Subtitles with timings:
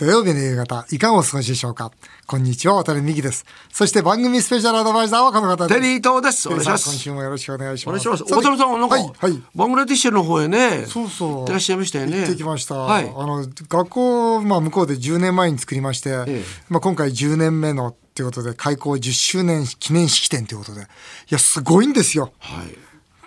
[0.00, 1.92] 土曜日の夕方、いかがお過ごしでしょうか？
[2.26, 3.44] こんにちは、渡辺美希です。
[3.70, 5.78] そして番組スペシャルアドバイザーはこの方です。
[5.78, 6.48] テリー東です。
[6.48, 6.88] お願いします。
[6.88, 8.08] 今週もよろしくお願いします。
[8.08, 8.42] お願いします。
[8.56, 9.42] さん、なんか、はい、はい。
[9.54, 11.30] バングラディッシュの方へね、そうそう。
[11.40, 12.16] 行ってらっしゃいましたよね。
[12.16, 12.76] 行ってきました。
[12.76, 13.12] はい。
[13.14, 20.84] あの、学校、まあ、向こうで10年前に作りまして、ええまあ、今回10年目のっていうことで、開校10周年記念式典ということで、い
[21.28, 22.32] や、すごいんですよ。
[22.38, 22.68] はい。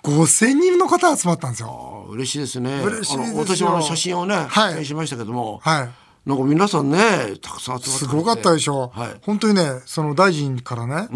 [0.02, 2.04] 5000人の方集まったんですよ。
[2.08, 2.82] あ嬉しいですね。
[2.82, 6.03] 嬉しいですよ私も写真をね、はいしましたけども、はい。
[6.26, 6.98] なんか皆さんね、
[7.42, 8.92] たくさん集まってすごかったでしょ。
[8.96, 9.14] う、はい。
[9.22, 11.08] 本当にねその大臣からね、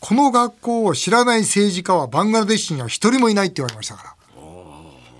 [0.00, 4.16] この学校を知らない政治家はバングラデシュには一人もいないって言われましたか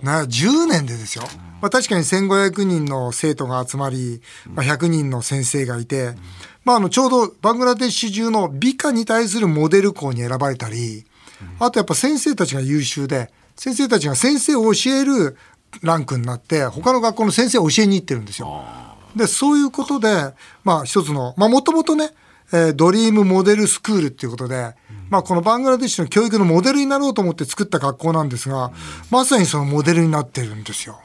[0.03, 1.23] ら、ね、10年でですよ、
[1.61, 6.13] まあ、確かに1500人の生徒が集まり、まあ、100人の先生がいて、
[6.65, 11.05] まあ、あのちょうどバングラデシュ中の美化に対するモデル校に選ばれたり
[11.59, 15.37] あとやっぱ先生たちが優秀で先生たちが先生を教える
[15.81, 18.86] ランクになって他の学校の先生を教えに行ってるんですよ。
[19.17, 22.11] でそういうことで、まあ、一つのもともとね、
[22.53, 24.73] えードリームモデルスクールっていうことで、
[25.09, 28.71] まあ、このバングラデシュの教育のモデルになろうと思って作った学校なんですが、
[29.09, 30.99] まさにそのモデルになってるんですよ。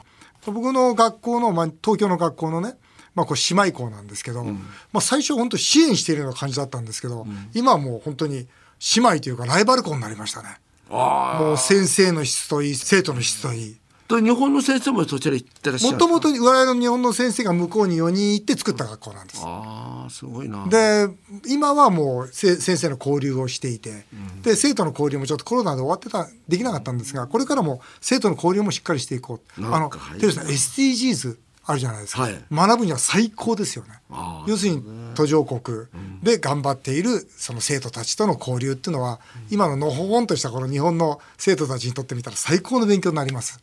[0.45, 2.75] 僕の学校の、まあ、東京の学校のね、
[3.15, 4.59] まあ、これ姉妹校なんですけど、ま
[4.95, 8.47] あ、最初本当支援しているような感じだったんですけど、今はもう本当に
[8.95, 10.57] 姉妹というかライバル校になりましたね。
[10.89, 13.77] あもう先生の質といい生徒の質といい。
[14.05, 14.09] あ。
[14.09, 19.41] と日本の先生もそちら行ってらっしゃるもともと我々の日本の先生が向こうに4人行って作った学校なんです。
[19.43, 20.67] ああ、すごいな。
[20.67, 21.07] で
[21.47, 24.05] 今はもうせ先生の交流をしていて、
[24.43, 32.41] で生徒の交流もちょっとコロナで終わってたできなかったんですがこれからも生徒の交流もしっかりしていこうあのはいテルさん SDGs あるじゃないですか、はい。
[32.51, 33.99] 学ぶには最高ですよね。
[34.47, 34.83] 要するに
[35.15, 35.87] 途上国
[36.21, 43.59] で頑張っているその生徒たちとの交流っていうのは、今ののほほんとしたこの日本の生徒たちにとってみたら最高の勉強になります。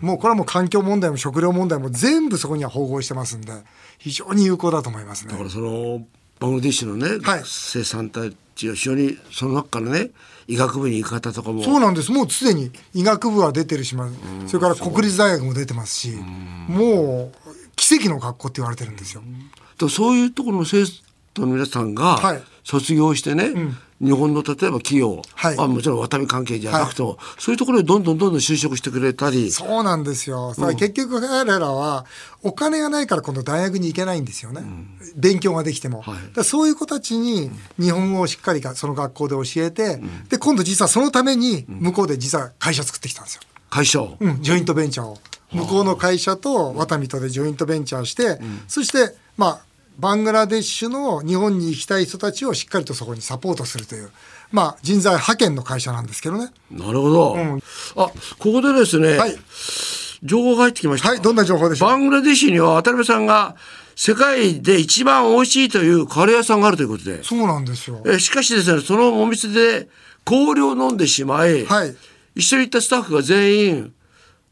[0.00, 3.52] もうこれはもう環境問題も食料問題も全部そこには包合してますんで
[3.98, 5.32] 非常に有効だと思いますね。
[5.32, 5.44] だか。
[5.44, 6.06] らその
[6.38, 7.20] バングラディッシュのね、はい。
[7.40, 8.20] 学生さんた
[8.54, 10.10] ちを非常にその中からね
[10.46, 11.62] 医学部に行く方とかも。
[11.62, 12.12] そうなんです。
[12.12, 14.08] もうすでに医学部は出てるしま
[14.46, 16.16] それから国立大学も出てますし、
[16.68, 19.22] もう奇跡の学校って言われてるんですよ。
[19.78, 20.84] でもそういうところの生
[21.32, 22.42] 徒の皆さんがはい。
[22.64, 23.52] 卒業してね、
[24.04, 25.56] 日本の例えば企業、はい。
[25.58, 29.50] あもちろん渡辺関係じゃなくても、そういうところでどんどんどんどん就職してくれたり。
[29.50, 30.52] そうなんですよ。
[30.54, 32.04] さあ結局彼らは
[32.42, 34.62] お金がないから今度大学に行けないんですよね。
[35.16, 36.02] 勉強ができても。
[36.02, 36.44] はい。
[36.44, 43.42] そういう子たちに日本語をしっかりかその学校で教えて、で今度実はそのために向こうで実は会社作ってきたんですよ。
[43.70, 45.18] 会社を、うん、ジョイントベンチャーを。
[45.52, 49.60] 向こうの会社とワタミとでジョイントベンチャーして、そしてまあ
[49.98, 54.10] バングラデシュの日本に行きたい人たちをしっかりとそこにサポートするという、
[54.50, 56.50] まあ、人材派遣の会社なんですけどね。
[56.70, 57.36] なるほど、
[57.96, 59.36] あここでですね、はい、
[60.22, 61.88] 情報が入ってきました、はい、どんな情報でしょう？
[61.88, 63.56] バングラデシュには渡辺さんが
[63.96, 68.02] 世界で一番美味しいというカレー屋さんがあるということでそうなんですよ。
[68.06, 69.88] えしかしですねそのお店で
[70.24, 71.94] 氷を飲んでしまい、はい。
[72.34, 73.94] 一緒に行ったスタッフが全員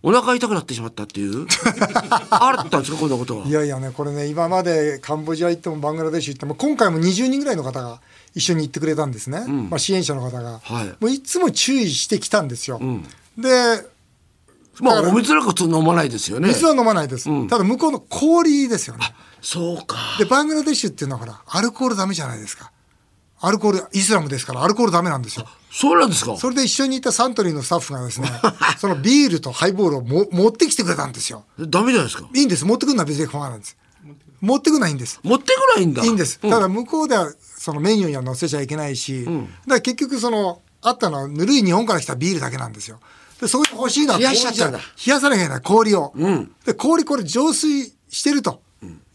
[0.02, 1.46] お腹痛くなってしまったっていう？
[2.30, 8.00] あったんですかこんなことがいやいやね、これね、今までカンボジア行ってもバングラデシュ行っても、今回も20人ぐらいの方が
[8.34, 9.44] 一緒に行ってくれたんですね。
[9.70, 10.60] まあ支援者の方が。
[10.62, 12.80] はいもういつも注意してきたんですよ。
[13.38, 13.86] で、
[14.80, 17.28] まあお水なんか飲まないですよね水は飲まないです。
[17.48, 19.14] ただ向こうの氷ですよね。
[19.40, 22.70] そうかで、バングラデシュっていうのはほら、アルコールダメじゃないですか。
[23.44, 25.46] アルコール、イスラムですから、アルコールダメなんですよ。
[25.70, 26.36] そうなんですか？
[26.36, 28.30] それで一緒にいたサントリーのスタッフがですね、
[28.78, 31.44] そのビールとハイボールをも持ってきてくれたんですよ。
[31.58, 32.28] ダメじゃないですか？
[32.34, 32.64] いいんです。
[32.64, 33.76] 持ってくるのは別に構わないんです。
[34.40, 35.18] 持ってくないんです。
[35.22, 36.38] 持ってくないんだいいんです。
[36.42, 43.00] うただ向こうではそのメニューには載せちゃいけないし、だから結局そのあったのはぬるい日本から来たビールだけなんですよ。
[43.40, 46.12] でそこに欲しいのは冷やしちゃった冷やさなきゃいけない氷を。
[46.16, 48.60] んで氷これ浄水してると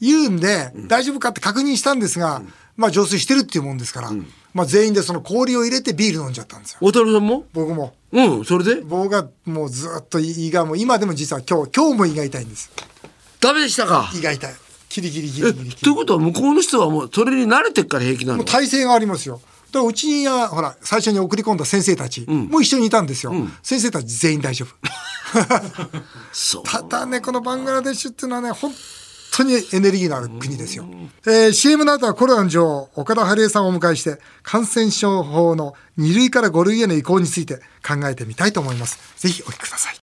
[0.02, 2.42] 言うんで、大丈夫かって確認したんですが、
[2.78, 4.12] まあ浄水してるっていうもんですから、
[4.54, 6.78] まあ全員でその氷を入れてビール飲んじゃったんですよ。
[6.82, 7.44] 渡辺さんも？
[7.54, 7.94] 僕も。
[8.12, 8.76] うんそれで？
[8.82, 12.72] 僕がもうずっと胃がもう今でも実は今日今日も胃が痛いんです。
[13.42, 14.10] ダメでしたか？
[14.16, 14.54] 胃が痛い。
[14.90, 18.38] キリキリキえリキリということは向こうの人はもうそれに慣れてっから平気なの？
[18.38, 19.42] もう体制がありますよ。
[19.72, 23.34] だからうちにはほら最初に送り込んだ先生たちも一緒にいたんですよ。
[23.64, 24.76] 先生たち全員大丈夫。
[26.32, 28.72] そうただねこのバングラデシュっていうのはね本
[29.38, 30.86] 当にエネルギーのある国ですよ。
[31.26, 38.98] えー CM の後はコロナの女王岡田春江さんをお迎えして感染症法の2類から5類への移行について考えてみたいと思います。
[39.18, 39.98] ぜひお聞きください。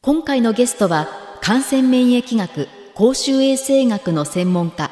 [0.00, 1.08] 今回のゲストは
[1.40, 4.90] 感染免疫学公衆衛生学の専門家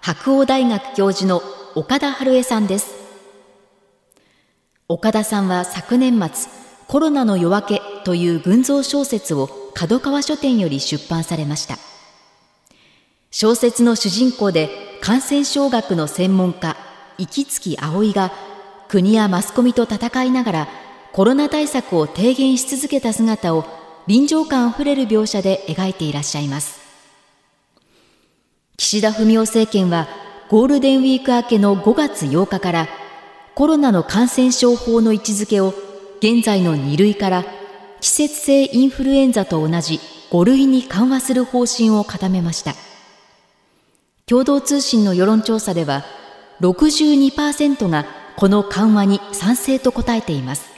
[0.00, 1.42] 白鴎大学教授の
[1.74, 2.94] 岡田春江さんです
[4.88, 6.50] 岡田さんは昨年末
[6.88, 11.91] コロナの夜明けという群像小説を角川書店より出版されました
[13.34, 14.68] 小説の主人公で
[15.00, 16.76] 感染症学の専門家、
[17.16, 18.30] 息月葵が
[18.88, 20.68] 国やマスコミと戦いながら
[21.14, 23.64] コロナ対策を提言し続けた姿を
[24.06, 26.82] 臨場感あふれる描写で描いていらっしゃいます。
[28.76, 30.08] 岸田文雄政権は
[30.50, 32.88] ゴールデンウィーク明けの5月8日から
[33.54, 35.72] コロナの感染症法の位置づけを
[36.18, 37.44] 現在の2類から
[38.02, 40.00] 季節性インフルエンザと同じ
[40.30, 42.91] 5類に緩和する方針を固めました。
[44.32, 46.06] 共同通信の世論調査では
[46.62, 50.72] 62%がこの緩和に賛成と答えています。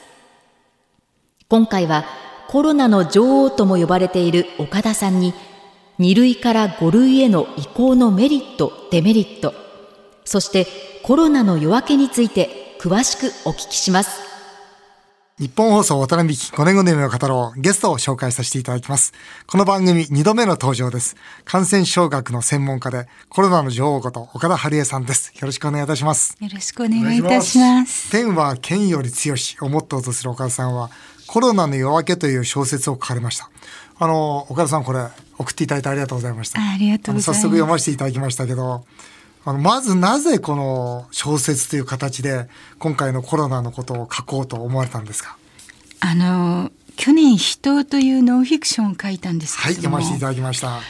[1.49, 2.05] 今回は
[2.49, 5.35] コロナの女王とも呼ばれている岡田さんに
[6.01, 9.55] 2類から5類への移行のメリット、デメリット、
[10.25, 10.67] そして
[11.05, 14.34] コロナの夜明けについて詳しくお聞きします。
[15.37, 19.13] 日本放送渡辺美希5年後の夢を語ろうゲストを紹介させていただきます。
[19.49, 21.17] この番組2度目の登場です。
[21.45, 25.33] 感染症学の専門家でコロナの女王こと岡田春江さんです。
[25.35, 26.37] よろしくお願いいたします。
[26.41, 28.13] よろしくお願いいたします。
[28.13, 30.91] 天は剣より強しをモットーとする岡田さんは
[31.27, 33.51] コロナの夜明けという小説を書かれました。
[33.99, 35.01] あの岡田さんこれ
[35.37, 36.61] 送っていただいてありがとうございました。
[36.61, 37.41] ありがとうございます。
[37.41, 38.85] 早速読ませていただきましたけど。
[39.47, 42.49] あのまずなぜこの小説という形で
[42.79, 45.37] 今回のコロナのことを書こうと思われたんですか？
[46.01, 50.81] あの去年「人」というノンフィクションを書いたんですはい読ませていただきました。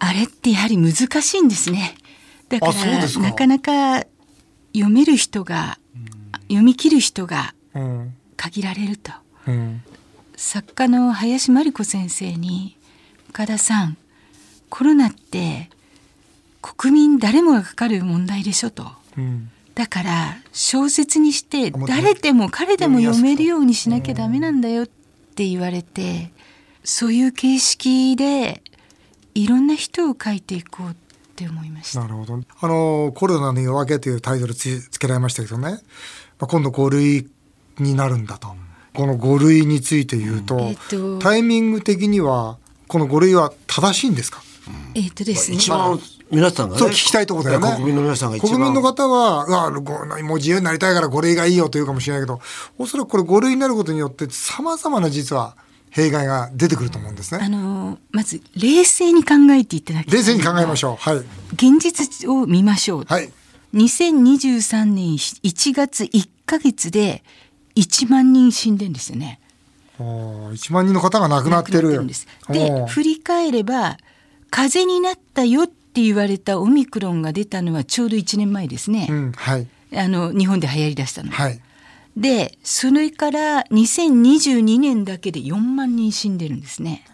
[0.00, 0.92] あれってやはり難
[1.22, 1.96] しいんですね。
[2.48, 4.04] だからなかなか
[4.74, 7.54] 読める人が、うん、読み切る人が
[8.36, 9.12] 限られると、
[9.46, 9.82] うん、
[10.36, 12.76] 作家の林真理子先生に
[13.30, 13.96] 「岡田さん
[14.68, 15.70] コロナって
[16.64, 18.86] 国民誰もがかかる問題でしょ」と。
[19.18, 26.30] うんだから小説にして誰でも彼でも読めるようにしなきゃダメなんだよって言われて
[26.84, 28.62] そういう形式で
[29.34, 30.94] いろんな人を書いていこうっ
[31.34, 32.02] て思いました。
[32.02, 32.40] なるほど。
[32.60, 35.70] あのコロナの夜明けというタイトルつつけられましたけどね、
[36.38, 37.28] まあ、今度5類
[37.80, 38.54] になるんだと。
[38.92, 44.40] この5類について言うと、うんえーと、タイミング的にはこの5類は正しいんですか？
[44.94, 45.56] えっ、とですね。
[45.56, 45.98] 一番
[46.30, 47.72] 皆さんが、ね、そう聞きたいところだよね。
[47.74, 49.70] 国民の皆さんが国民の方は、うわ、
[50.22, 52.40] もう自由になりたいから5類がいいよというかもしれないけど、
[52.78, 55.56] おそらくこれ5類になることによってさまざまな実は
[55.90, 57.40] 弊害が出てくると思うんですね。
[57.42, 60.96] あのまず冷静に考えていただき冷静に考えましょう。
[60.96, 61.16] はい。
[61.52, 63.04] 現実を見ましょう。
[63.04, 63.30] はい。
[63.74, 67.22] 2023年1月1か月で
[67.76, 69.40] 1万人死んでんですよね。
[69.98, 71.92] 1万人の方が亡くなってる。
[71.92, 72.06] る
[72.48, 73.96] で振り返れば
[74.54, 79.08] 風邪になったよって言われたオミクロンが出たのはちょうど1年前ですね。
[79.10, 79.66] うん、はい。
[79.92, 81.32] あの日本で流行りだしたの。
[81.32, 81.60] はい。
[82.16, 87.04] でそれから2022年だけで4万人死んでるんですね。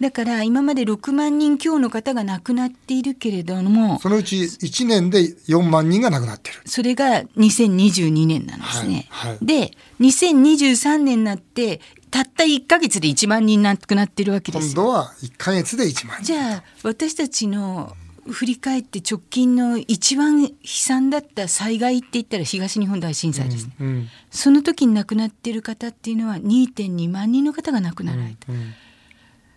[0.00, 9.06] だから今まで6万人強の方が亡くなっているけれどもそのうち1年で4万人が亡くなってるそれが2022年なんですね。
[9.10, 9.70] はいはい、で
[10.00, 16.24] 2023年になってたった1か月で1万人亡くなってるわけです今度は1か月で1万人。
[16.24, 17.96] じゃあ私たちの
[18.30, 28.74] 振り返って直近の一番悲惨だった災害って言ったら東日本大震災ですね、うんうん、その時に亡くなっている方っていうのは2.2万人の方が亡くなられた、うんうん、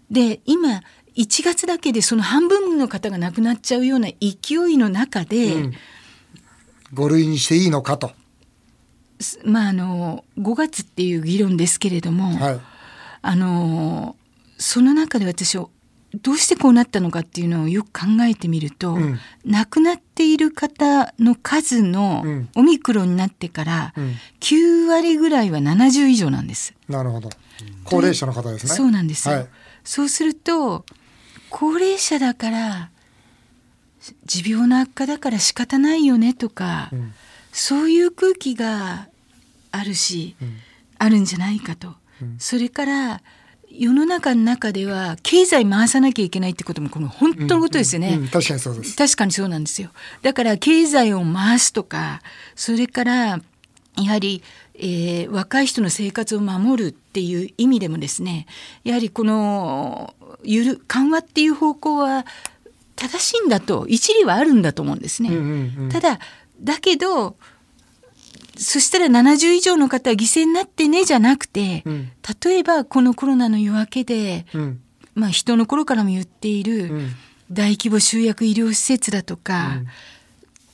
[0.10, 0.82] で今
[1.16, 5.74] 1月だけでその半分の方が亡くなっちゃうような勢いの中で、うん、
[6.94, 8.12] 5類にしていいのかと
[9.44, 12.60] まああの5月っていう議論ですけれども、はい、
[13.22, 14.16] あの
[14.58, 15.68] その中で私は
[16.22, 22.24] どうしてこうなったのかっていうのをよく考えてみると、うん、亡くなっている方の数の
[22.56, 23.94] オミクロンになってから
[24.42, 26.74] 9割ぐらいは70以上なんです。
[26.90, 27.30] なるほど。
[27.86, 28.74] 高齢者の方ですね。
[28.74, 29.48] そうなんですよ、はい、
[29.84, 30.86] そうすると
[31.50, 32.90] 高齢者だから
[34.26, 37.14] 持病の悪化だから仕方ないよねとか、うん、
[37.52, 39.08] そういう空気が
[39.72, 40.58] あるし、うん、
[40.98, 43.22] あるんじゃないかと、うん、それから
[43.70, 48.96] 世の中の中では経済回さなきゃいけないってこともこの本当のことですよね、うんうん、確かにそうです。
[48.98, 49.92] 確かにそうなんですよ。
[50.22, 52.22] だから経済を回すとか
[52.56, 53.40] それから
[53.98, 54.44] やはり、
[54.76, 58.46] えー、若い人の生活を守るっていう意味でもですね
[58.84, 60.14] やはりこの
[60.44, 62.26] ゆる緩和っていう方向は
[62.96, 65.30] 正しいんだと一理はあるんだと思うんですね。
[65.30, 66.20] うんうんうん、ただ
[66.62, 67.36] だけど
[68.58, 72.12] そしたら70以上の方は犠牲になってねじゃなくて、うん、
[72.44, 74.82] 例えばこのコロナの夜明けで、うん、
[75.16, 76.92] まあ人の頃からも言っている
[77.52, 79.78] 大規模集約医療施設だとか、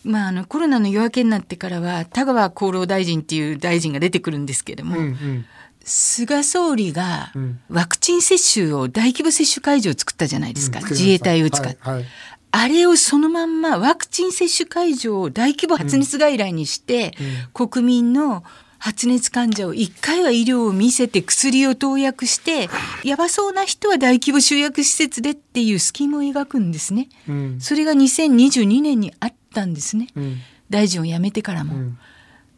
[0.05, 5.45] うん、まああのコロナの夜明けになってからは田川厚労大臣っていう大臣が出てくるんですけれども、うんうん。
[5.89, 7.31] 菅総理が
[7.69, 12.05] ワクチン接種を大規模接種会場を作ったじゃないですか、自衛隊を使って、はいはい、
[12.51, 17.13] あれをそのまんまワクチン接種会場を大規模発熱外来にして、
[17.53, 18.43] 国民の
[18.79, 22.69] 発熱患者を1回は医療を見せて薬を投薬して
[23.03, 27.09] やばそうな人は大規模集約施設でっていうスキームを描くんですね。
[27.27, 30.07] うんそれが2022年にあったんですね。
[30.15, 30.37] うん
[30.69, 31.75] 大臣を辞めてからも。
[31.75, 31.97] ん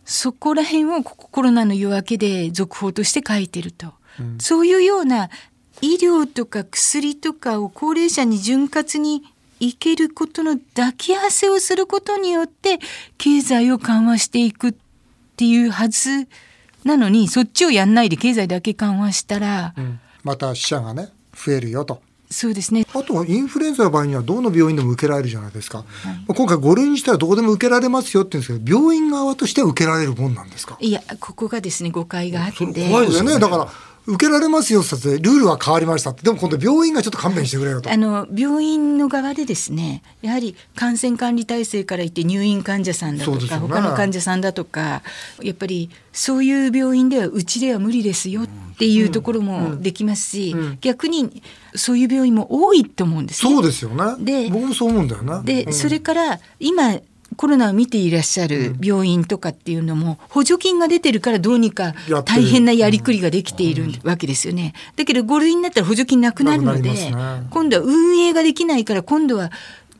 [0.03, 3.93] そこら辺をコロナの夜明けで続報として書いてると、
[4.39, 5.29] そういうような
[5.81, 9.23] 医療とか薬とかを高齢者に潤滑に
[9.59, 12.79] いけることの抱き合わせをすることによって
[13.17, 14.73] 経済を緩和していくっ
[15.35, 16.27] ていうはず
[16.83, 19.99] なのにそっちをやんないで経済だけ緩和したら、うん。
[20.23, 22.01] また死者がね増えるよと。
[22.31, 22.85] そうですね。
[22.93, 25.83] あとインフルエンザの場合にはどの病院でも受けられるじゃないですか、
[26.27, 30.77] 今回5類にしたらどこでも受けられますよって言うんですけど病院側としては受けられるもんなんですか？
[30.79, 32.65] いやここがですね誤解があって。
[32.65, 33.39] 怖いですよね。
[33.39, 33.67] だから
[34.09, 36.23] 受けられますよって言ってルールは変わりましたって。
[36.23, 37.91] でも今度病院がちょっと勘弁してくれよと。
[37.91, 43.47] あの病院の側でですねやはり感染管理体制から言って入院患者さんだとか、ね。
[43.57, 45.03] 他の患者さんだとか
[45.41, 48.47] やっぱりそういう病院ではうちでは無理ですよっ
[48.79, 51.43] ていうところもできますし、逆に
[51.75, 53.51] そういう病院も多いと思うんですね。
[53.51, 54.15] そうですよね。
[54.19, 55.73] で僕もそう思うんだよねで、うん。
[55.73, 56.99] それから今
[57.39, 61.93] コロナを見ていらっしゃる病院とかっていうのも補助金が出てるからどうにか
[62.25, 64.73] 大変なやりくりができているわけですよね。
[64.97, 66.91] だけど5類になったら補助金なくなるので
[67.49, 69.53] 今度は運営ができないから今度は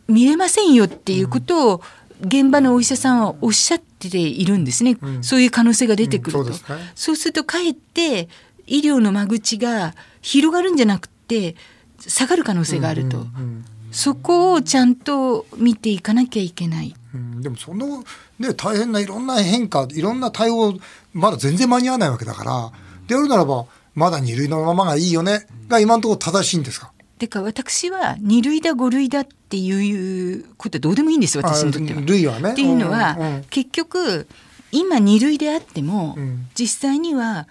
[0.10, 1.81] 見れませんよっていうことを
[2.19, 6.91] 現場のお医者さんはおっしゃっているんですね、そういう可能性が出てくると、うんそうですね。
[6.93, 8.27] そうするとかえって
[8.67, 11.55] 医療の間口が広がるんじゃなくて
[12.00, 16.96] 下がる可能性があると、うんそこをちゃんと見ていかなきゃいけない。
[17.13, 18.03] うんでもその
[18.38, 20.75] ね大変ないろんな変化いろんな対応
[21.13, 22.72] まだ全然間に合わないわけだから
[23.08, 23.65] でやるならば
[23.96, 26.91] まだ二類のままがいいよねが今のところ正しいんですか？
[27.17, 32.00] てか私は2類だ5類だっていうことはどうでもいいんです私にとっては。
[32.00, 34.27] あ類はねっていうのは、うんうん結局
[34.72, 37.48] 今2類であっても、うん実際には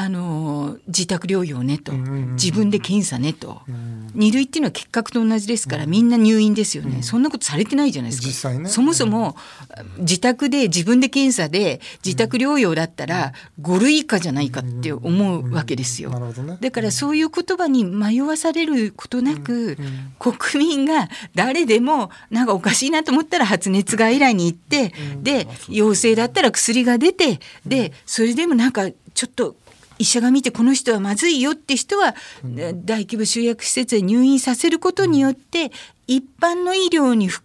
[0.00, 4.06] あの自宅療養ねと、自分で検査ねと、ん。
[4.14, 8.54] 2類っていうのは結核と同じですから、みんな入院ですよね、そんなことされてないじゃないですか。
[8.54, 8.68] ね。
[8.68, 9.34] そもそも、
[9.98, 16.12] 自宅で自分で検査で自宅療養だったら5類以下じゃないかって思うわけですよ。
[16.60, 19.76] だからそういう言葉に迷わされることなく、
[20.20, 29.56] 国民が誰でもなんかおかしいなと思ったら発熱外来に行って、で陽性だったら薬が出てでそれでもなんかちょっと
[29.98, 32.14] 医者が見てこの人はまずいよって人は、
[32.84, 35.70] 大規模集約施設へ入院させることによって
[36.06, 37.42] 一般の医療にふ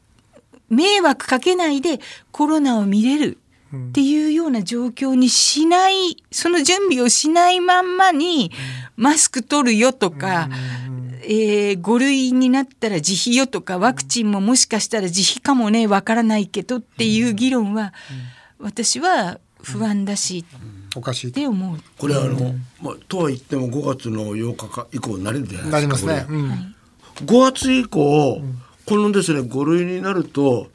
[0.70, 2.00] 迷惑かけないで
[2.32, 3.38] コロナを見れる
[3.76, 8.52] っていうような状況にしないその準備をしないまんまに
[8.96, 10.50] マスク取るよとか、
[11.24, 17.94] えー、5類になったら自費よとかワクチンももしかしたら自費かもねわからないけどっていう議論は
[18.60, 20.46] 私は不安だし
[20.96, 21.78] おかしいって思う。
[21.98, 26.14] これあの、まあ、とは言っても5月の8日か以降になるんじゃないなりですか。
[26.14, 26.76] ますね、うん。
[27.26, 28.42] 5月以降、
[28.86, 30.70] このですね5類になると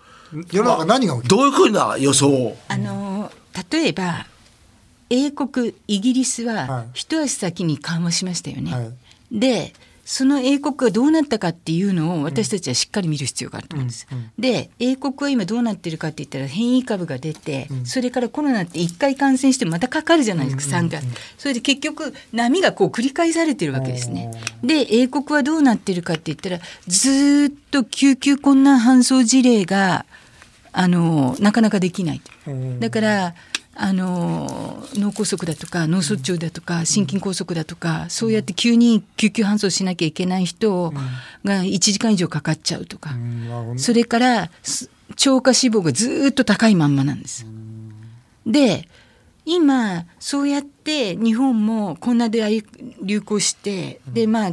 [0.53, 1.29] 世の中何が起きる？
[1.29, 3.31] どういうふうな予想あの
[3.71, 4.27] 例えば
[5.11, 6.89] 英国イギリスははい。
[6.95, 8.73] 一足先に緩和しましたよね。
[8.73, 8.93] はい。
[9.33, 9.73] で
[10.11, 14.07] その英国がどうなったかっていうのを私たちはしっかり見る必要があると思うんです。
[14.39, 21.07] で英国は今どうなってるかって言ったら変異株が出て、それからコロナって1回感染してまたかかるじゃないですか、3月。
[21.37, 24.31] それで結局波がこう繰り返されてるわけですね。
[24.65, 30.07] で英国はどうなってるかって言ったらずーっと救急困難搬送事例が
[30.73, 32.23] あのなかなかできない。
[32.81, 33.35] だから
[33.81, 40.91] あの脳梗塞だとか脳卒中だとか心筋梗塞だとかそうやって急に救急搬送しなきゃいけない人
[41.45, 43.11] が1時間以上かかっちゃうとか、
[43.77, 47.47] それからす超過死亡がずーっと高いまんまなんです。
[48.47, 48.89] で
[49.45, 52.63] 今そうやって日本もこんなで
[53.03, 54.51] 流行してでまあ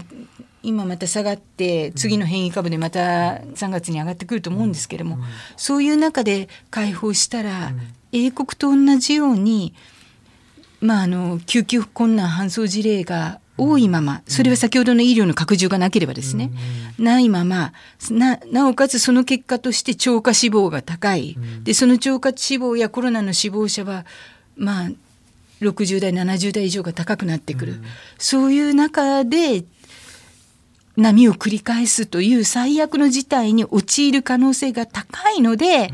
[0.61, 5.17] 今また下がって次の変異株でまた3月に上がってくると思うんですけれども、
[5.57, 7.71] そういう中で解放したら、
[8.15, 9.73] 英国と同じように、
[10.79, 16.51] まあ、あの救急困難搬送事例が多いままそれは先ほどの医療の拡充がなければですね、
[16.97, 17.73] ないまま
[18.09, 24.05] ななおかつその結果として超過死亡が高い、でその超過死亡やコロナの死亡者は
[24.55, 24.89] まあ
[25.61, 27.81] 60代70代以上が高くなってくる、
[28.17, 29.63] そういう中で
[30.95, 35.89] 波を繰り返すという最悪の事態に陥る可能性が高いので、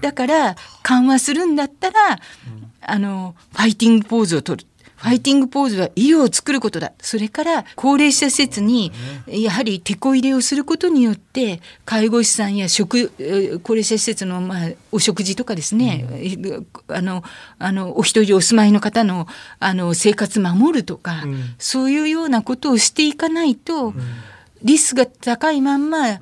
[0.00, 2.20] だから緩和するんだったら、
[2.80, 4.68] あのファイティングポーズを取る。
[4.96, 6.92] ファイティングポーズは医療を作ることだ。
[7.00, 8.92] それから高齢者施設に
[9.26, 13.12] やはり手こ入れをすることによって介護士さんや食
[13.62, 16.06] 高齢者施設のまあお食事とかですね、
[16.48, 17.22] うん、あの
[17.58, 19.26] あのお一人お住まいの方の
[19.60, 23.92] あの生活守るとか、うん、そういうようなことをしていかないと、
[24.66, 26.20] リスクが高いまんま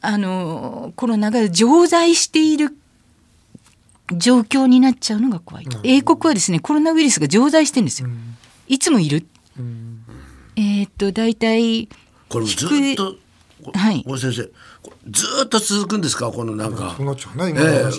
[0.00, 2.76] あのコロナが常在している
[4.12, 8.08] 状況になっちゃうのが怖いと、英国はですねコロナウイルスが常在してるんですよ、
[8.66, 9.26] いつもいる、
[10.56, 11.88] えっと大体
[12.28, 13.14] これずっと
[13.74, 14.02] はい。
[14.06, 14.50] 大先生
[15.10, 16.32] ずっと続くんですか？
[16.32, 17.90] このなんか、そうちゃうね、えー、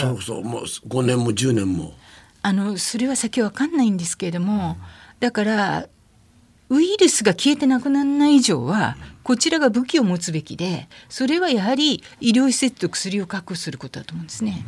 [0.00, 1.92] そうそうもう5年も10年も。
[2.42, 4.78] あのそれは先わかんないんですけれども、
[5.20, 5.88] だから
[6.70, 14.64] ウイルスが消えてなくならない以上はこちらが武器を持つべきでそれはやはり医療施設と薬を確保することだと思うんですね。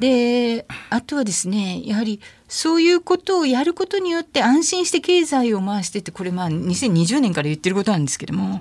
[0.00, 8.60] であとはですねやはりそういうことをやることによって安心して経済を回してってこれまあ2020年から言ってることなんですけども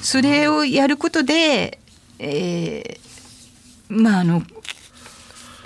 [0.00, 1.80] それをやることで、
[2.18, 4.42] えー、まああの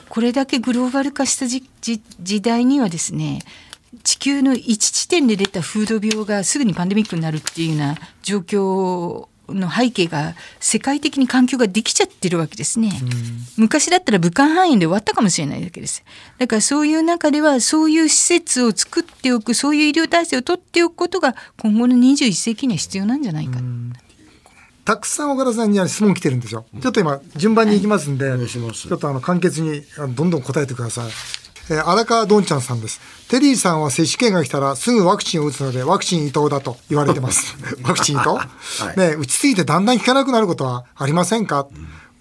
[0.08, 3.40] これだけグローバル化した時代にはですね
[4.02, 12.90] 地球の一地点で出た風土病がすぐにパンデミックになるっていうような状況の背景が世界的に環境ができちゃってるわけですね、
[13.56, 16.04] 昔だったら武漢肺炎で終わったかもしれないわけです。
[16.38, 23.60] だからそういう中ではそういう施設を作っておくそういう医療体制を取っておくことが今後の21世紀には必要なんじゃないか、
[24.84, 26.66] たくさん岡田さんには質問来てるんですよ。
[26.80, 29.82] ちょっと今順番に行きますんで、はい、ちょっとあの簡潔に
[30.14, 31.10] どんどん答えてください。
[31.68, 33.00] えー、荒川どんちゃんさんです。
[33.28, 37.56] テリーさんは接種券が来たらすぐワクチンを打つのでワクチン伊藤だと言われてます。
[37.82, 41.66] ワクチン伊藤、 はい、ね、打ちすぎてだんだん効かなくなることはありませんか、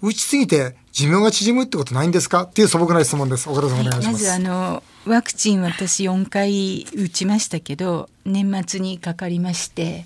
[0.02, 2.42] うん、打ちすぎて寿命が縮むってことないんですか？
[2.42, 3.48] っていう素朴な質問です。
[3.48, 4.08] 岡田さんお願いします。
[4.08, 10.04] まずあのワクチン私4回打ちましたけど年末にかかりまして。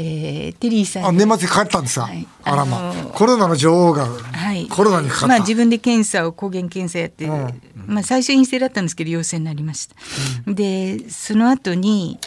[0.00, 9.96] えー、テリーさんあ年末にかかったんですか、はい、あらまあコロナの女王が、はい、コロナにかかった、まあ、自分で検査を抗原検査やって、うん、まあ、最初陰性だったんですけど陽性になりました、
[10.46, 12.20] うん、でその後に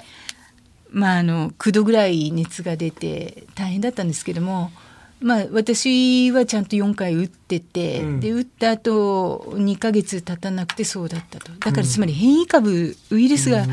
[0.90, 4.70] まああの9度ぐらい熱が出て大変だったんですけども
[5.22, 13.66] まあ、私はちゃんと4回打ってて、うん、で打った後2か月経たなくてそうだったとだからつまり変異株、ウイルスが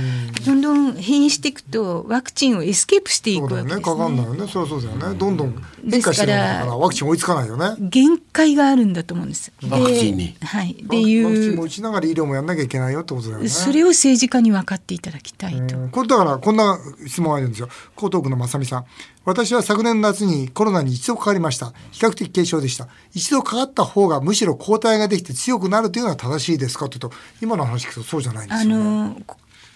[0.46, 3.82] どんどん変異していくとワクチンをエスケープしていくわけですね。
[3.82, 7.76] そうだよねかかんないよねそうそうだよねどんどん変化してるからワクチン追いつかないよね。
[7.80, 9.52] 限界があるんだと思うんです。
[9.68, 10.36] ワクチンに。
[10.42, 10.74] はい。
[10.74, 13.48] でいうワクチンも打ちながら医療もやんなきゃいけないよってことだよね。
[13.48, 15.76] それを政治家に分かっていただきたいと。
[15.90, 17.68] これだからこんな質問あるんですよ。
[17.96, 18.84] 江東区の正美さん。
[19.28, 21.74] 私は昨年夏にコロナに一度かかりました。
[21.90, 22.88] 比較的軽症でした。
[23.12, 26.88] 一度かかった方がむしろ抗体ができて強くなるというのは正しいですか？
[26.88, 27.12] というと、
[27.42, 29.20] 今の話聞くとそうじゃないんですよ、ね、あの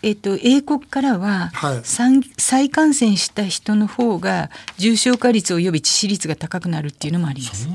[0.03, 7.69] えっと、英国からは、はい、再感染した人の方が重症化率及び致死率が高くなるっていうのもあります。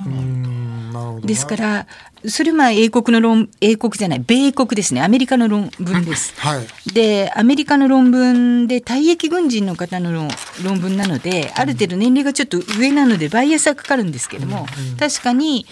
[1.26, 1.88] ですから
[2.26, 5.02] それは英国の論英国じゃない米国ですね。
[5.02, 6.34] アメリカの論文です。
[6.40, 15.66] はい、でアメリカの論文で退役軍人の方の論文なのである程度年齢がちょっと上なのでバイアスがかかるんですけども、うんうん、確かに、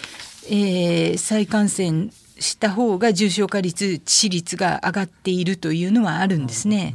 [0.48, 6.94] えー、再感染した方が重症化率致死率が上がっているというのはあるんですね。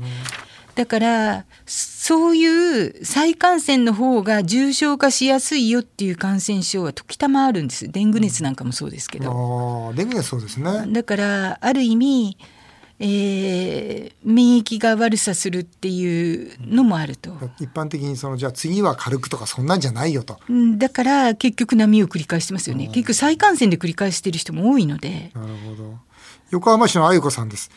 [0.76, 9.90] だからそういう再感染の方が重症化しやすいよっていう感染症は時たまあるんですデング熱なんかもそうですけど。
[9.92, 12.38] あデング熱そうですねだからある意味
[13.04, 17.32] えー、免疫が悪さするっていうのもあると。
[17.60, 20.40] 一般的にそのじゃあ次は軽くとかそんなんじゃないよと。
[20.78, 22.88] だから結局波を繰り返してますよね。
[22.88, 25.32] 結局再感染で繰り返している人も多いので。
[25.34, 25.98] なるほど。
[26.52, 27.72] 横浜市のあゆこさんです。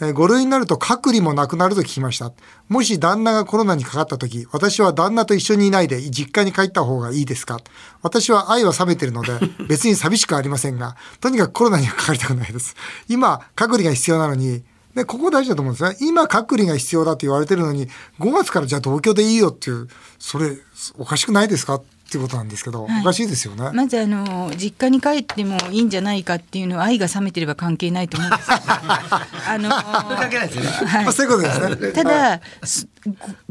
[0.00, 2.32] 5類になると隔離もなくなると聞きました。
[2.70, 7.58] もし旦那がコロナにかかった時、私は旦那と一緒にいないで実家に帰った方がいいですか？
[8.00, 9.32] 私は愛は冷めてるので
[9.68, 12.76] 別に寂しくありませんが、とにかくコロナにはかかりたくないです。
[13.08, 14.62] 今、隔離が必要なのに、
[14.94, 15.96] で、ここ大事だと思うんですね。
[16.00, 20.56] 今、隔離が必要だって言われてるのに、5月からじゃあ東京でいいよっていう、それ、
[20.98, 23.70] おかしくないですかっていうことなんですけど、はい、おかしいですよね。
[23.72, 29.68] まずあの実家に帰ってもいいんじゃないかっていうのは愛が冷めてれば関係ないと思うんですけど、 あの
[30.16, 30.66] 関係ないですね。
[30.88, 31.92] はい、そういうことですね。
[31.94, 32.40] ただ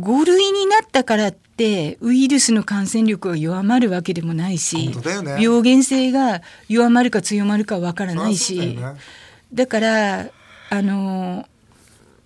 [0.02, 4.94] 5類になったからってウイルスの感染力が弱まるわけでもないし、ね、
[5.40, 9.00] 病原性が弱まるか強まるかわからないし、だね、
[9.54, 10.26] だから
[10.70, 11.48] あの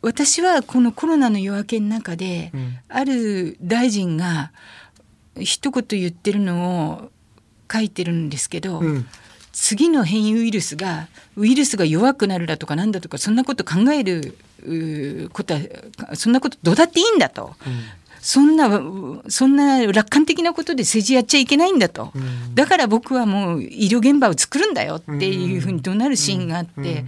[0.01, 4.51] 私はこのコロナの夜明けの中で、うん、ある大臣が
[5.39, 7.11] 一言言ってるのを
[7.71, 9.07] 書いてるんですけど、うん、
[9.53, 15.61] 次の変異ウイルスがウイルスが弱くなるだとかなんだとかそんなこと考えるうことは
[16.15, 17.55] そんなことどうだっていいんだと。
[18.19, 18.69] そんな
[19.27, 22.13] そんな楽観的なことで政治やっちゃいけないんだと、
[22.55, 27.03] だから僕はもう医療現場を作るんだよっていうふうに怒鳴るシーンがあって、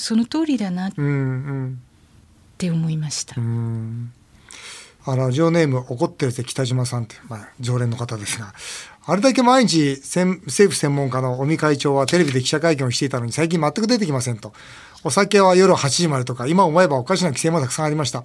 [0.00, 1.82] その通りだなっうんうん。
[2.58, 3.40] て思いました。
[3.40, 4.12] うん。
[5.06, 8.52] あラジオネーム怒ってるぜ北島さんって、まあ、常連の方ですが。
[9.06, 14.52] あれだけ毎日専政府専門家の尾身会長はテレビで記者会見をしていたのに最近全く出てきませんと。
[15.02, 18.24] お酒は夜8時までとか今思えばおかしな規制もたくさんありました。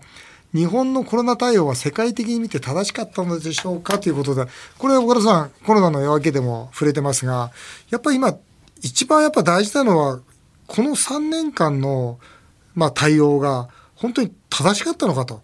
[0.53, 3.97] 日本のコロナ対応は世界的に見て正しかったのでしょうか？
[3.97, 4.45] ということで
[4.77, 7.51] これ岡田さんコロナの夜明けでも触れてますが
[7.89, 8.37] やっぱり今
[8.81, 10.19] 一番やっぱ大事なのは
[10.67, 12.19] この3年間の、
[12.73, 15.41] まあ、対応が本当に正しかったのかと。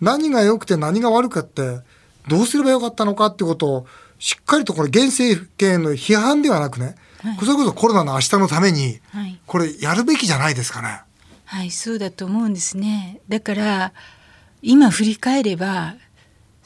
[0.00, 1.80] 何が良くて何が悪くって
[2.28, 3.86] どうすればよかったのかってことを
[4.18, 6.94] しっかりとこれ現政権の批判ではなくね、はい
[7.40, 11.00] それこそコロナの明日のためにはいこれやるべきじゃないですかね。
[11.46, 13.20] はい、そうだと思うんですね。
[13.30, 13.92] だから
[14.60, 15.94] 今振り返れば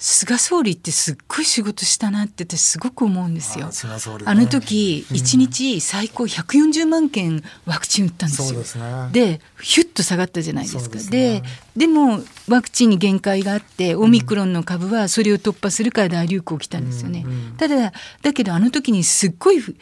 [0.01, 3.69] 菅総理ってすっごい仕事したなって私すごく思うんですよあ。
[3.71, 8.61] ねあの時一日最高140万件ワクチン打ったんですよ。
[8.61, 10.99] ですねでヒュッと下がったじゃないですか。
[11.11, 11.43] でね
[11.77, 17.27] でもワクチンに限界があってオミクロンの株はそれを突破するから大流行来たんですよね。
[17.57, 19.75] ただだけどあの時にすっごい戦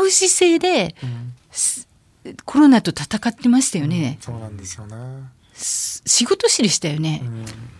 [0.00, 0.96] う姿勢で、
[1.52, 1.88] す
[2.44, 4.18] コロナと戦ってましたよね。
[4.20, 4.96] そうなんですよね。
[5.58, 7.22] 仕事師でしたよね。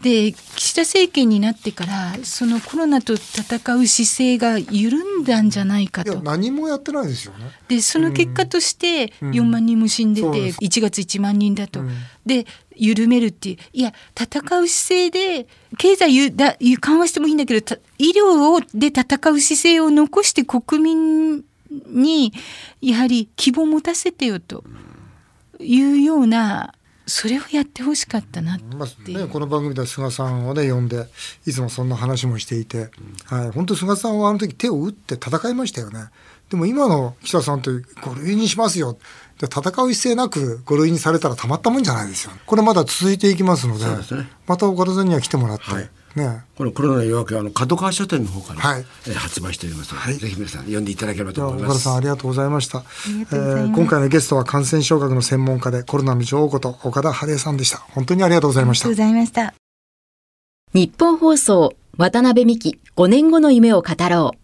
[0.02, 6.20] で岸田政権になってからそのコロナと戦う姿勢が緩んだんじゃないかいやと。
[6.20, 7.50] 何もやってないですよね。
[7.68, 11.80] でその結果として4万人も死んでてそうです1月1万人だと。
[11.80, 11.90] うん
[12.26, 21.44] で緩めるっていういや戦う姿勢で経済ゆだゆ緩和してもいいんだけどた医療をで戦う姿勢を残して国民
[21.88, 22.32] に
[22.80, 24.62] やはり希望を持たせてよと
[25.58, 26.74] いうような
[27.08, 29.12] それをやってほしかったなまって。
[29.12, 31.06] いうあね、この番組では菅さんをね呼んで
[31.46, 32.90] いつもそんな話もしていて、
[33.24, 36.10] はい、本当菅さんはあの時手を打って戦いましたよね。
[36.50, 38.98] でも今の岸田さんと5類にしますよ。
[39.40, 42.32] で戦う姿勢なく5類にされたらたまったもんじゃないですよ。
[42.44, 44.28] これまだ続いていきますのでね。
[44.46, 51.70] また岡田さんには来てもらって、はいねこのコロナの夜明けはあの角川書店の方から、はいえー発売しておりますので、はいぜひ皆さん読んでいただければと思います。
[51.70, 59.54] 岡田さんありがとうございましたますえー今回のゲストは感染症学の専門家でコロナの女王こと岡田晴恵さんでした本当にありがとうございましたありがとうございました。
[60.74, 64.38] 日本放送渡辺美希5年後の夢を語ろう。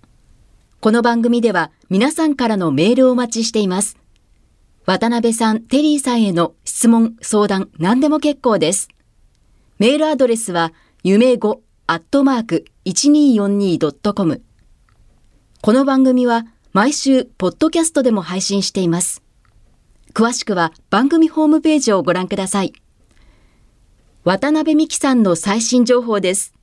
[0.80, 3.96] この番組では皆さんからのメールをお待ちしています。
[4.86, 8.88] 渡辺さん、テリーさんへの質問、相談、何でも結構です。
[9.78, 14.42] メールアドレスは夢5アットマーク 1242.com。
[15.60, 19.22] この番組は毎週ポッドキャストでも配信しています。
[20.14, 22.72] 詳しくは番組ホームページをご覧ください。
[24.24, 26.54] 渡辺美希さんの最新情報です。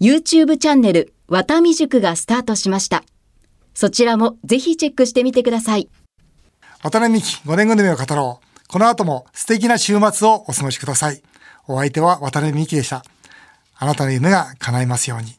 [0.00, 3.02] YouTube チャンネル、渡未塾がスタートしました。
[3.74, 5.88] そちらもぜひチェックしてみてください。
[6.84, 8.68] 渡辺美希5年後の夢を語ろう。
[8.68, 11.24] この後も素敵な週末をお過ごしください。
[11.66, 13.02] お相手は渡辺美希でした。
[13.80, 15.37] あなたの夢が叶いますように。